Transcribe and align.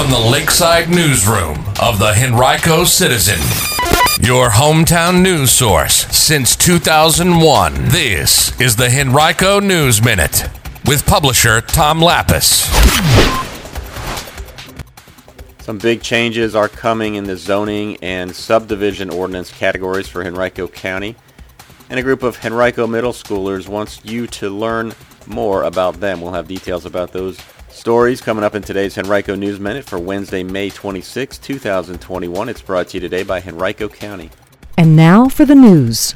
from 0.00 0.10
the 0.10 0.30
Lakeside 0.30 0.88
Newsroom 0.88 1.58
of 1.78 1.98
the 1.98 2.14
Henrico 2.16 2.84
Citizen, 2.84 3.38
your 4.26 4.48
hometown 4.48 5.20
news 5.20 5.50
source 5.50 6.06
since 6.06 6.56
2001. 6.56 7.74
This 7.88 8.58
is 8.58 8.76
the 8.76 8.88
Henrico 8.88 9.60
News 9.60 10.02
Minute 10.02 10.48
with 10.86 11.04
publisher 11.04 11.60
Tom 11.60 12.00
Lappas. 12.00 12.64
Some 15.60 15.76
big 15.76 16.00
changes 16.00 16.56
are 16.56 16.70
coming 16.70 17.16
in 17.16 17.24
the 17.24 17.36
zoning 17.36 17.98
and 17.98 18.34
subdivision 18.34 19.10
ordinance 19.10 19.52
categories 19.52 20.08
for 20.08 20.24
Henrico 20.24 20.66
County, 20.66 21.14
and 21.90 22.00
a 22.00 22.02
group 22.02 22.22
of 22.22 22.42
Henrico 22.42 22.86
middle 22.86 23.12
schoolers 23.12 23.68
wants 23.68 24.02
you 24.02 24.26
to 24.28 24.48
learn 24.48 24.94
more 25.26 25.64
about 25.64 26.00
them. 26.00 26.22
We'll 26.22 26.32
have 26.32 26.48
details 26.48 26.86
about 26.86 27.12
those 27.12 27.38
stories 27.72 28.20
coming 28.20 28.44
up 28.44 28.54
in 28.54 28.62
today's 28.62 28.98
Henrico 28.98 29.34
News 29.34 29.60
Minute 29.60 29.84
for 29.84 29.98
Wednesday, 29.98 30.42
May 30.42 30.70
26, 30.70 31.38
2021. 31.38 32.48
It's 32.48 32.62
brought 32.62 32.88
to 32.88 32.96
you 32.96 33.00
today 33.00 33.22
by 33.22 33.40
Henrico 33.40 33.88
County. 33.88 34.30
And 34.76 34.96
now 34.96 35.28
for 35.28 35.44
the 35.44 35.54
news. 35.54 36.14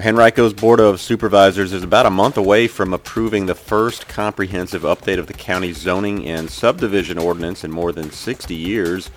Henrico's 0.00 0.52
Board 0.52 0.80
of 0.80 1.00
Supervisors 1.00 1.72
is 1.72 1.82
about 1.82 2.06
a 2.06 2.10
month 2.10 2.36
away 2.36 2.66
from 2.66 2.92
approving 2.92 3.46
the 3.46 3.54
first 3.54 4.08
comprehensive 4.08 4.82
update 4.82 5.18
of 5.18 5.26
the 5.26 5.32
county's 5.32 5.78
zoning 5.78 6.26
and 6.26 6.50
subdivision 6.50 7.18
ordinance 7.18 7.64
in 7.64 7.70
more 7.70 7.92
than 7.92 8.10
60 8.10 8.54
years. 8.54 9.10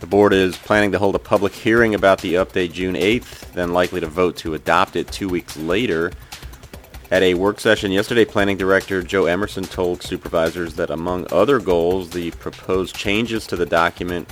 The 0.00 0.06
board 0.06 0.32
is 0.32 0.56
planning 0.56 0.92
to 0.92 0.98
hold 0.98 1.16
a 1.16 1.20
public 1.20 1.52
hearing 1.52 1.94
about 1.94 2.20
the 2.20 2.34
update 2.34 2.72
June 2.72 2.94
8th, 2.94 3.52
then 3.52 3.72
likely 3.72 4.00
to 4.00 4.06
vote 4.06 4.36
to 4.38 4.54
adopt 4.54 4.94
it 4.94 5.10
two 5.10 5.28
weeks 5.28 5.56
later. 5.56 6.12
At 7.10 7.22
a 7.22 7.32
work 7.32 7.58
session 7.58 7.90
yesterday, 7.90 8.26
Planning 8.26 8.58
Director 8.58 9.02
Joe 9.02 9.24
Emerson 9.24 9.64
told 9.64 10.02
supervisors 10.02 10.74
that 10.74 10.90
among 10.90 11.26
other 11.32 11.58
goals, 11.58 12.10
the 12.10 12.32
proposed 12.32 12.94
changes 12.94 13.46
to 13.46 13.56
the 13.56 13.64
document 13.64 14.30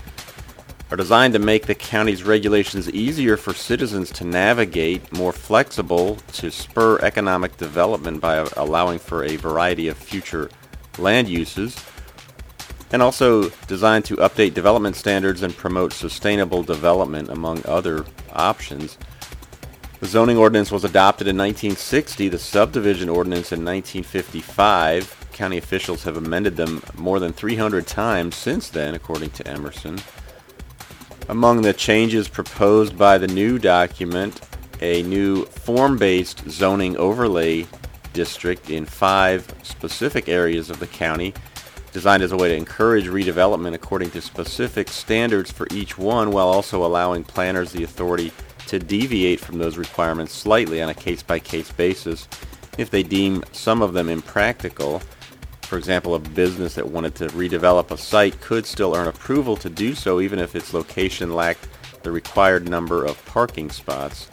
are 0.91 0.97
designed 0.99 1.33
to 1.33 1.39
make 1.39 1.65
the 1.65 1.75
county's 1.75 2.23
regulations 2.23 2.91
easier 2.91 3.39
for 3.39 3.55
citizens 3.55 4.11
to 4.11 4.25
navigate, 4.25 5.11
more 5.17 5.33
flexible 5.33 6.17
to 6.35 6.51
spur 6.51 6.99
economic 6.99 7.57
development 7.57 8.21
by 8.21 8.47
allowing 8.59 8.99
for 8.99 9.25
a 9.25 9.37
variety 9.37 9.89
of 9.89 9.97
future 9.97 10.51
land 10.99 11.29
uses, 11.29 11.83
and 12.93 13.01
also 13.01 13.49
designed 13.69 14.05
to 14.05 14.17
update 14.17 14.53
development 14.53 14.97
standards 14.97 15.43
and 15.43 15.57
promote 15.57 15.95
sustainable 15.95 16.63
development, 16.63 17.31
among 17.31 17.65
other 17.65 18.05
options. 18.35 18.99
The 19.99 20.07
zoning 20.07 20.37
ordinance 20.37 20.71
was 20.71 20.85
adopted 20.85 21.27
in 21.27 21.39
1960, 21.39 22.29
the 22.29 22.39
subdivision 22.39 23.09
ordinance 23.09 23.51
in 23.51 23.65
1955. 23.65 25.29
County 25.33 25.57
officials 25.57 26.05
have 26.05 26.19
amended 26.19 26.57
them 26.57 26.83
more 26.95 27.19
than 27.19 27.33
300 27.33 27.87
times 27.87 28.37
since 28.37 28.69
then, 28.69 28.95
according 28.95 29.31
to 29.31 29.49
Emerson. 29.49 29.99
Among 31.31 31.63
the 31.63 31.73
changes 31.73 32.29
proposed 32.29 32.99
by 32.99 33.17
the 33.17 33.27
new 33.27 33.59
document, 33.59 34.41
a 34.83 35.03
new 35.03 35.47
form-based 35.47 36.51
zoning 36.51 36.97
overlay 36.99 37.67
district 38.13 38.69
in 38.69 38.85
five 38.85 39.47
specific 39.63 40.29
areas 40.29 40.69
of 40.69 40.79
the 40.79 40.87
county 40.87 41.33
designed 41.93 42.23
as 42.23 42.33
a 42.33 42.37
way 42.37 42.51
to 42.51 42.55
encourage 42.55 43.07
redevelopment 43.07 43.73
according 43.75 44.11
to 44.11 44.21
specific 44.21 44.89
standards 44.89 45.51
for 45.51 45.67
each 45.71 45.97
one 45.97 46.31
while 46.31 46.49
also 46.49 46.85
allowing 46.85 47.25
planners 47.25 47.73
the 47.73 47.83
authority 47.85 48.31
to 48.67 48.79
deviate 48.79 49.41
from 49.41 49.59
those 49.59 49.77
requirements 49.79 50.33
slightly 50.33 50.83
on 50.83 50.89
a 50.89 50.95
case-by-case 50.95 51.73
basis 51.73 52.29
if 52.79 52.91
they 52.91 53.03
deem 53.03 53.43
some 53.53 53.83
of 53.83 53.93
them 53.93 54.09
impractical 54.09 55.01
for 55.67 55.77
example, 55.77 56.15
a 56.15 56.21
business 56.21 56.77
that 56.77 56.89
wanted 56.89 57.17
to 57.17 57.27
redevelop 57.29 57.91
a 57.91 57.99
site 57.99 58.41
could 58.41 58.65
still 58.65 58.95
earn 58.95 59.09
approval 59.09 59.57
to 59.57 59.69
do 59.69 59.97
so 59.97 60.21
even 60.21 60.39
if 60.39 60.55
its 60.55 60.73
location 60.73 61.35
lacked 61.35 61.67
the 62.05 62.13
required 62.13 62.69
number 62.69 63.05
of 63.05 63.23
parking 63.27 63.69
spots. 63.71 64.29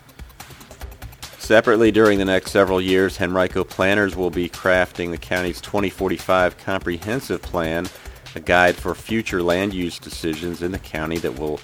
Separately, 1.40 1.92
during 1.92 2.20
the 2.20 2.26
next 2.26 2.52
several 2.52 2.80
years, 2.80 3.18
Henrico 3.18 3.64
planners 3.64 4.16
will 4.16 4.30
be 4.30 4.48
crafting 4.48 5.10
the 5.10 5.18
county's 5.18 5.60
2045 5.60 6.58
comprehensive 6.58 7.42
plan, 7.42 7.88
a 8.36 8.40
guide 8.40 8.76
for 8.76 8.94
future 8.94 9.42
land 9.42 9.74
use 9.74 9.98
decisions 9.98 10.62
in 10.62 10.72
the 10.72 10.80
county 10.80 11.18
that 11.18 11.38
will 11.38 11.60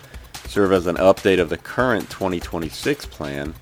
serve 0.49 0.71
as 0.71 0.87
an 0.87 0.95
update 0.95 1.39
of 1.39 1.49
the 1.49 1.57
current 1.57 2.09
2026 2.09 3.05
plan. 3.05 3.53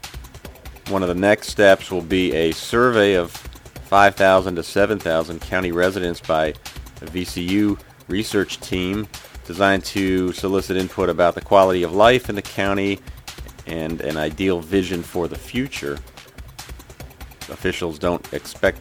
One 0.88 1.04
of 1.04 1.10
the 1.10 1.16
next 1.16 1.50
steps 1.50 1.92
will 1.92 2.02
be 2.02 2.34
a 2.34 2.54
survey 2.54 3.16
of 3.16 3.32
5,000 3.32 4.56
to 4.56 4.64
7,000 4.64 5.42
county 5.42 5.74
residents 5.74 6.22
by 6.22 6.48
a 6.48 7.06
VCU 7.06 7.78
research 8.08 8.62
team 8.62 9.06
designed 9.46 9.84
to 9.84 10.32
solicit 10.32 10.78
input 10.78 11.10
about 11.10 11.36
the 11.36 11.42
quality 11.42 11.84
of 11.84 11.94
life 11.94 12.30
in 12.30 12.36
the 12.36 12.42
county 12.42 13.00
and 13.66 14.00
an 14.00 14.16
ideal 14.16 14.62
vision 14.62 15.04
for 15.04 15.28
the 15.28 15.38
future. 15.38 15.98
Officials 17.50 18.00
don't 18.00 18.34
expect 18.34 18.80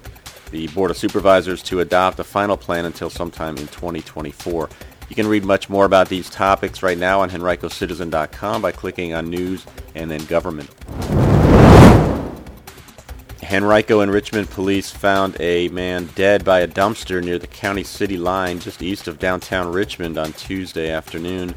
the 0.52 0.68
Board 0.68 0.92
of 0.92 0.96
Supervisors 0.96 1.60
to 1.64 1.80
adopt 1.80 2.20
a 2.20 2.24
final 2.24 2.56
plan 2.56 2.84
until 2.84 3.10
sometime 3.10 3.56
in 3.56 3.66
2024. 3.66 4.68
You 5.08 5.14
can 5.14 5.28
read 5.28 5.44
much 5.44 5.68
more 5.68 5.84
about 5.84 6.08
these 6.08 6.28
topics 6.28 6.82
right 6.82 6.98
now 6.98 7.20
on 7.20 7.30
henricocitizen.com 7.30 8.62
by 8.62 8.72
clicking 8.72 9.14
on 9.14 9.30
News 9.30 9.64
and 9.94 10.10
then 10.10 10.24
Government. 10.26 10.70
Henrico 13.48 14.00
and 14.00 14.10
Richmond 14.10 14.50
police 14.50 14.90
found 14.90 15.36
a 15.40 15.68
man 15.68 16.06
dead 16.16 16.44
by 16.44 16.60
a 16.60 16.68
dumpster 16.68 17.22
near 17.22 17.38
the 17.38 17.46
county 17.46 17.84
city 17.84 18.16
line 18.16 18.58
just 18.58 18.82
east 18.82 19.06
of 19.06 19.20
downtown 19.20 19.70
Richmond 19.70 20.18
on 20.18 20.32
Tuesday 20.32 20.90
afternoon. 20.90 21.54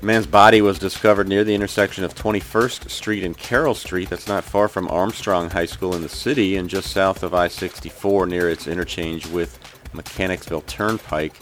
The 0.00 0.06
man's 0.06 0.26
body 0.26 0.62
was 0.62 0.78
discovered 0.78 1.26
near 1.26 1.42
the 1.42 1.54
intersection 1.54 2.04
of 2.04 2.14
21st 2.14 2.88
Street 2.88 3.24
and 3.24 3.36
Carroll 3.36 3.74
Street. 3.74 4.10
That's 4.10 4.28
not 4.28 4.44
far 4.44 4.68
from 4.68 4.88
Armstrong 4.88 5.50
High 5.50 5.66
School 5.66 5.96
in 5.96 6.02
the 6.02 6.08
city 6.08 6.56
and 6.56 6.70
just 6.70 6.92
south 6.92 7.24
of 7.24 7.34
I-64 7.34 8.28
near 8.28 8.48
its 8.48 8.68
interchange 8.68 9.26
with 9.26 9.58
Mechanicsville 9.92 10.60
Turnpike. 10.62 11.40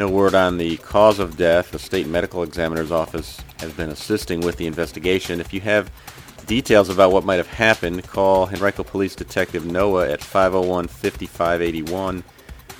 No 0.00 0.08
word 0.08 0.34
on 0.34 0.56
the 0.56 0.78
cause 0.78 1.18
of 1.18 1.36
death. 1.36 1.72
The 1.72 1.78
state 1.78 2.06
medical 2.06 2.42
examiner's 2.42 2.90
office 2.90 3.38
has 3.58 3.70
been 3.74 3.90
assisting 3.90 4.40
with 4.40 4.56
the 4.56 4.66
investigation. 4.66 5.40
If 5.40 5.52
you 5.52 5.60
have 5.60 5.90
details 6.46 6.88
about 6.88 7.12
what 7.12 7.26
might 7.26 7.34
have 7.34 7.48
happened, 7.48 8.02
call 8.04 8.48
Henrico 8.48 8.82
Police 8.82 9.14
Detective 9.14 9.66
Noah 9.66 10.10
at 10.10 10.20
501-5581 10.20 12.22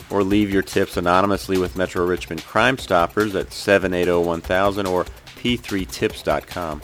or 0.08 0.24
leave 0.24 0.50
your 0.50 0.62
tips 0.62 0.96
anonymously 0.96 1.58
with 1.58 1.76
Metro 1.76 2.06
Richmond 2.06 2.42
Crime 2.44 2.78
Stoppers 2.78 3.34
at 3.34 3.48
780-1000 3.48 4.90
or 4.90 5.04
p3tips.com. 5.36 6.80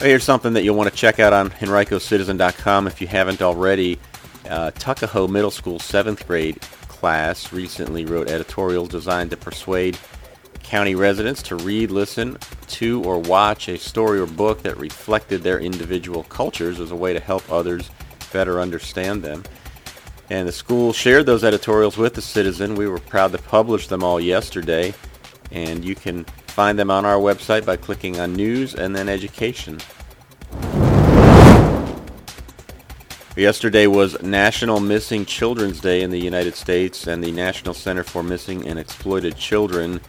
Here's 0.00 0.24
something 0.24 0.54
that 0.54 0.64
you'll 0.64 0.74
want 0.74 0.90
to 0.90 0.96
check 0.96 1.20
out 1.20 1.32
on 1.32 1.50
henricocitizen.com 1.50 2.88
if 2.88 3.00
you 3.00 3.06
haven't 3.06 3.42
already. 3.42 3.96
Uh, 4.50 4.72
Tuckahoe 4.72 5.28
Middle 5.28 5.52
School 5.52 5.78
7th 5.78 6.26
grade 6.26 6.58
class 6.98 7.52
recently 7.52 8.04
wrote 8.04 8.28
editorials 8.28 8.88
designed 8.88 9.30
to 9.30 9.36
persuade 9.36 9.96
county 10.64 10.96
residents 10.96 11.42
to 11.44 11.54
read, 11.54 11.92
listen 11.92 12.36
to, 12.66 13.00
or 13.04 13.20
watch 13.20 13.68
a 13.68 13.78
story 13.78 14.18
or 14.18 14.26
book 14.26 14.62
that 14.64 14.76
reflected 14.78 15.44
their 15.44 15.60
individual 15.60 16.24
cultures 16.24 16.80
as 16.80 16.90
a 16.90 16.96
way 16.96 17.12
to 17.12 17.20
help 17.20 17.48
others 17.52 17.88
better 18.32 18.60
understand 18.60 19.22
them. 19.22 19.44
And 20.28 20.48
the 20.48 20.52
school 20.52 20.92
shared 20.92 21.24
those 21.24 21.44
editorials 21.44 21.96
with 21.96 22.14
the 22.14 22.20
citizen. 22.20 22.74
We 22.74 22.88
were 22.88 22.98
proud 22.98 23.30
to 23.30 23.38
publish 23.38 23.86
them 23.86 24.02
all 24.02 24.20
yesterday. 24.20 24.92
And 25.52 25.84
you 25.84 25.94
can 25.94 26.24
find 26.48 26.76
them 26.76 26.90
on 26.90 27.06
our 27.06 27.18
website 27.18 27.64
by 27.64 27.76
clicking 27.76 28.18
on 28.18 28.34
News 28.34 28.74
and 28.74 28.94
then 28.94 29.08
Education. 29.08 29.78
Yesterday 33.38 33.86
was 33.86 34.20
National 34.20 34.80
Missing 34.80 35.26
Children's 35.26 35.80
Day 35.80 36.02
in 36.02 36.10
the 36.10 36.18
United 36.18 36.56
States, 36.56 37.06
and 37.06 37.22
the 37.22 37.30
National 37.30 37.72
Center 37.72 38.02
for 38.02 38.24
Missing 38.24 38.66
and 38.66 38.80
Exploited 38.80 39.36
Children 39.36 40.00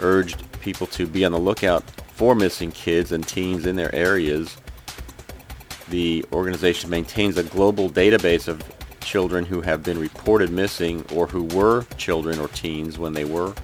urged 0.00 0.44
people 0.60 0.88
to 0.88 1.06
be 1.06 1.24
on 1.24 1.30
the 1.30 1.38
lookout 1.38 1.88
for 2.14 2.34
missing 2.34 2.72
kids 2.72 3.12
and 3.12 3.24
teens 3.24 3.64
in 3.66 3.76
their 3.76 3.94
areas. 3.94 4.56
The 5.88 6.24
organization 6.32 6.90
maintains 6.90 7.38
a 7.38 7.44
global 7.44 7.88
database 7.88 8.48
of 8.48 8.60
children 8.98 9.44
who 9.44 9.60
have 9.60 9.84
been 9.84 10.00
reported 10.00 10.50
missing 10.50 11.04
or 11.14 11.28
who 11.28 11.44
were 11.44 11.84
children 11.96 12.40
or 12.40 12.48
teens 12.48 12.98
when 12.98 13.12
they 13.12 13.24
were 13.24 13.54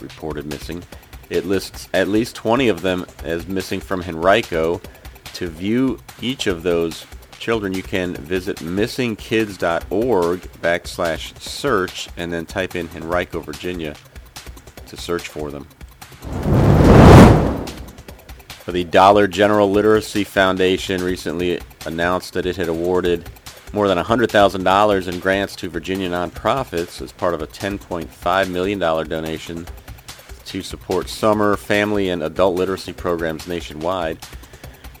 reported 0.00 0.44
missing. 0.44 0.82
It 1.30 1.46
lists 1.46 1.88
at 1.94 2.08
least 2.08 2.36
20 2.36 2.68
of 2.68 2.82
them 2.82 3.06
as 3.24 3.46
missing 3.46 3.80
from 3.80 4.02
Henrico. 4.02 4.82
To 5.32 5.48
view 5.48 5.98
each 6.20 6.46
of 6.46 6.62
those 6.62 7.06
children, 7.38 7.72
you 7.74 7.82
can 7.82 8.14
visit 8.14 8.58
missingkids.org 8.58 10.40
backslash 10.62 11.38
search 11.38 12.08
and 12.16 12.32
then 12.32 12.46
type 12.46 12.74
in 12.74 12.88
Henrico, 12.94 13.40
Virginia 13.40 13.94
to 14.86 14.96
search 14.96 15.28
for 15.28 15.50
them. 15.50 15.66
The 18.66 18.84
Dollar 18.84 19.26
General 19.28 19.70
Literacy 19.70 20.24
Foundation 20.24 21.02
recently 21.02 21.60
announced 21.84 22.32
that 22.32 22.46
it 22.46 22.56
had 22.56 22.68
awarded 22.68 23.28
more 23.74 23.88
than 23.88 23.98
$100,000 23.98 25.08
in 25.08 25.20
grants 25.20 25.56
to 25.56 25.68
Virginia 25.68 26.08
nonprofits 26.08 27.02
as 27.02 27.12
part 27.12 27.34
of 27.34 27.42
a 27.42 27.46
$10.5 27.46 28.50
million 28.50 28.78
donation 28.78 29.66
to 30.46 30.62
support 30.62 31.08
summer, 31.08 31.56
family, 31.56 32.08
and 32.08 32.22
adult 32.22 32.54
literacy 32.54 32.92
programs 32.92 33.46
nationwide. 33.46 34.18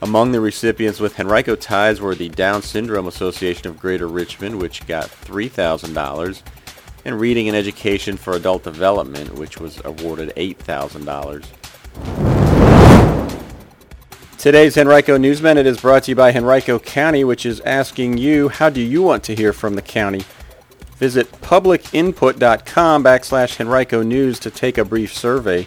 Among 0.04 0.32
the 0.32 0.40
recipients 0.42 1.00
with 1.00 1.18
Henrico 1.18 1.56
ties 1.56 1.98
were 1.98 2.14
the 2.14 2.28
Down 2.28 2.60
Syndrome 2.60 3.06
Association 3.06 3.68
of 3.68 3.80
Greater 3.80 4.06
Richmond, 4.06 4.58
which 4.60 4.86
got 4.86 5.06
$3,000, 5.06 6.42
and 7.06 7.18
Reading 7.18 7.48
and 7.48 7.56
Education 7.56 8.18
for 8.18 8.34
Adult 8.34 8.64
Development, 8.64 9.34
which 9.36 9.56
was 9.56 9.80
awarded 9.82 10.30
$8,000. 10.36 11.46
Today's 14.36 14.76
Henrico 14.76 15.16
News 15.16 15.40
Minute 15.40 15.66
is 15.66 15.80
brought 15.80 16.02
to 16.02 16.10
you 16.10 16.16
by 16.16 16.34
Henrico 16.34 16.78
County, 16.78 17.24
which 17.24 17.46
is 17.46 17.60
asking 17.60 18.18
you, 18.18 18.50
how 18.50 18.68
do 18.68 18.82
you 18.82 19.00
want 19.00 19.24
to 19.24 19.34
hear 19.34 19.54
from 19.54 19.74
the 19.74 19.80
county? 19.80 20.24
Visit 20.98 21.32
publicinput.com 21.40 23.02
backslash 23.02 23.58
Henrico 23.58 24.02
News 24.02 24.38
to 24.40 24.50
take 24.50 24.76
a 24.76 24.84
brief 24.84 25.14
survey. 25.14 25.66